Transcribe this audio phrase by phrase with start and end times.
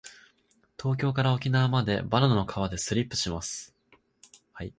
[0.81, 3.75] 東京から沖縄までバナナの皮でスリップします。